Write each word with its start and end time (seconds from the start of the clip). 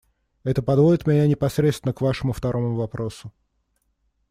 Это 0.43 0.63
подводит 0.63 1.05
меня 1.05 1.27
непосредственно 1.27 1.93
к 1.93 2.01
Вашему 2.01 2.33
второму 2.33 2.73
вопросу. 2.75 3.31